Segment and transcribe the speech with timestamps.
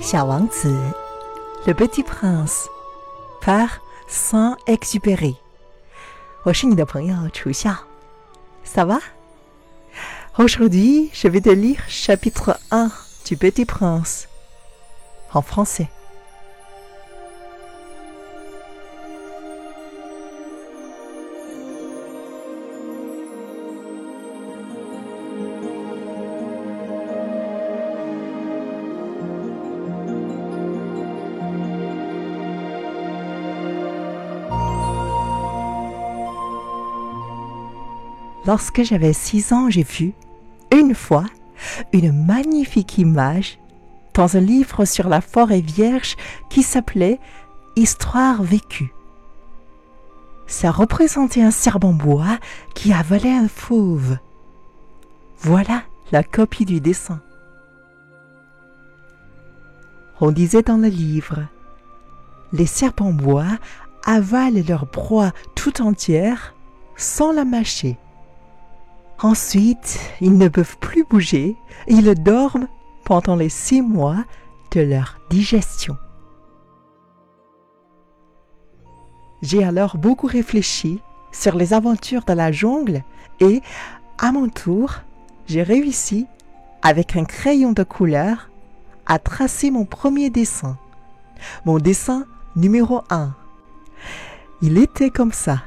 [0.00, 0.74] 小王子,
[1.66, 2.68] Le Petit Prince,
[3.40, 5.36] par Saint-Exupéry.
[6.44, 7.76] 我是你的朋友楚笑.
[8.64, 9.00] Ça va?
[10.38, 12.90] Aujourd'hui, je vais te lire chapitre 1
[13.26, 14.28] du Petit Prince
[15.32, 15.88] en français.
[38.45, 40.13] Lorsque j'avais six ans, j'ai vu,
[40.71, 41.25] une fois,
[41.93, 43.59] une magnifique image
[44.13, 46.15] dans un livre sur la forêt vierge
[46.49, 47.19] qui s'appelait
[47.75, 48.93] Histoire vécue.
[50.47, 52.37] Ça représentait un serpent bois
[52.75, 54.17] qui avalait un fauve.
[55.37, 57.21] Voilà la copie du dessin.
[60.19, 61.39] On disait dans le livre,
[62.51, 63.57] les serpents bois
[64.05, 66.53] avalent leur proie tout entière
[66.97, 67.97] sans la mâcher.
[69.23, 71.55] Ensuite, ils ne peuvent plus bouger,
[71.87, 72.67] ils dorment
[73.05, 74.25] pendant les six mois
[74.71, 75.95] de leur digestion.
[79.43, 83.03] J'ai alors beaucoup réfléchi sur les aventures de la jungle
[83.39, 83.61] et,
[84.17, 84.95] à mon tour,
[85.45, 86.25] j'ai réussi,
[86.81, 88.49] avec un crayon de couleur,
[89.05, 90.77] à tracer mon premier dessin.
[91.65, 92.25] Mon dessin
[92.55, 93.35] numéro 1.
[94.63, 95.61] Il était comme ça.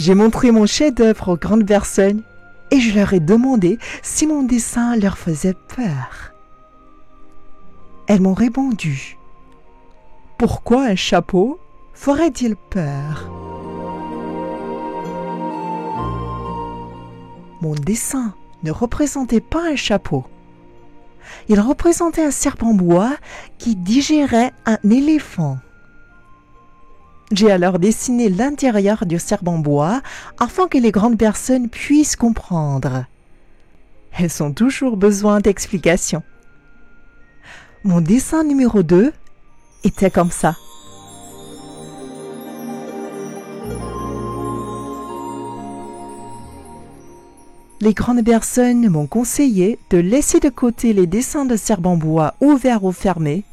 [0.00, 2.22] J'ai montré mon chef-d'œuvre aux grandes personnes
[2.70, 6.32] et je leur ai demandé si mon dessin leur faisait peur.
[8.06, 9.18] Elles m'ont répondu.
[10.38, 11.60] Pourquoi un chapeau
[11.92, 13.30] ferait-il peur?
[17.60, 20.24] Mon dessin ne représentait pas un chapeau.
[21.50, 23.16] Il représentait un serpent bois
[23.58, 25.58] qui digérait un éléphant.
[27.32, 30.02] J'ai alors dessiné l'intérieur du serpent bois
[30.40, 33.04] afin que les grandes personnes puissent comprendre.
[34.18, 36.24] Elles ont toujours besoin d'explications.
[37.84, 39.12] Mon dessin numéro 2
[39.84, 40.56] était comme ça.
[47.80, 52.82] Les grandes personnes m'ont conseillé de laisser de côté les dessins de serpent bois ouverts
[52.82, 53.44] ou fermés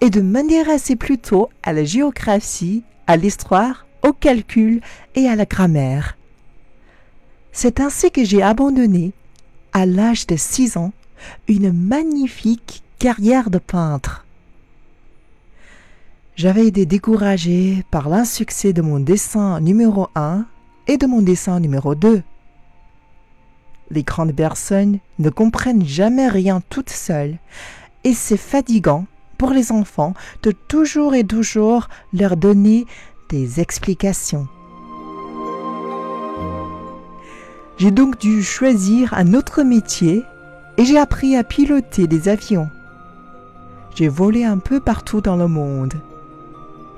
[0.00, 4.80] et de m'intéresser plutôt à la géographie, à l'histoire, au calcul
[5.14, 6.16] et à la grammaire.
[7.52, 9.12] C'est ainsi que j'ai abandonné,
[9.72, 10.92] à l'âge de six ans,
[11.48, 14.24] une magnifique carrière de peintre.
[16.36, 20.44] J'avais été découragé par l'insuccès de mon dessin numéro 1
[20.86, 22.22] et de mon dessin numéro 2.
[23.90, 27.38] Les grandes personnes ne comprennent jamais rien toutes seules
[28.04, 29.06] et c'est fatigant
[29.38, 32.86] pour les enfants de toujours et toujours leur donner
[33.28, 34.48] des explications.
[37.78, 40.22] J'ai donc dû choisir un autre métier
[40.78, 42.68] et j'ai appris à piloter des avions.
[43.94, 45.94] J'ai volé un peu partout dans le monde.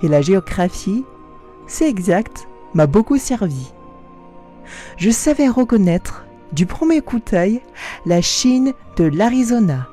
[0.02, 1.04] Et la géographie,
[1.66, 3.72] c'est exact, m'a beaucoup servi.
[4.96, 7.60] Je savais reconnaître du premier coup d'œil
[8.06, 9.88] la Chine de l'Arizona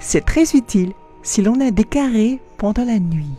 [0.00, 3.36] c'est très utile si l'on a des carrés pendant la nuit.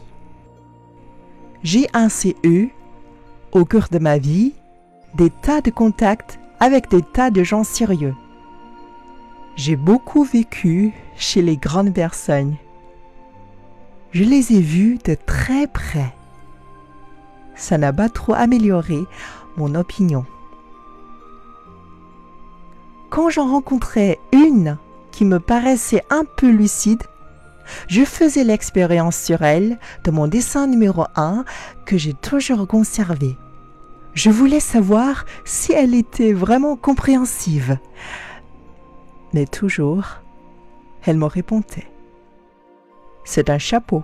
[1.63, 2.69] J'ai ainsi eu,
[3.51, 4.53] au cours de ma vie,
[5.15, 8.15] des tas de contacts avec des tas de gens sérieux.
[9.55, 12.55] J'ai beaucoup vécu chez les grandes personnes.
[14.11, 16.13] Je les ai vus de très près.
[17.55, 18.99] Ça n'a pas trop amélioré
[19.57, 20.25] mon opinion.
[23.09, 24.77] Quand j'en rencontrais une
[25.11, 27.03] qui me paraissait un peu lucide,
[27.87, 31.45] je faisais l'expérience sur elle de mon dessin numéro 1
[31.85, 33.37] que j'ai toujours conservé.
[34.13, 37.77] Je voulais savoir si elle était vraiment compréhensive.
[39.33, 40.21] Mais toujours,
[41.05, 41.87] elle me répondait.
[43.23, 44.03] C'est un chapeau.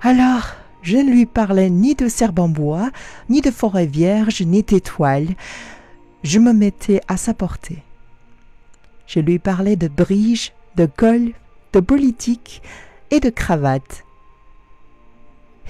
[0.00, 2.90] Alors, je ne lui parlais ni de serpent bois,
[3.28, 5.34] ni de forêt vierge, ni d'étoiles.
[6.24, 7.82] Je me mettais à sa portée.
[9.12, 11.34] Je lui parlais de bridge, de golf,
[11.74, 12.62] de politique
[13.10, 14.04] et de cravate.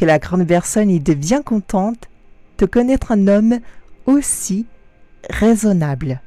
[0.00, 2.09] Et la grande personne était bien contente
[2.59, 3.59] de connaître un homme
[4.06, 4.65] aussi
[5.29, 6.21] raisonnable.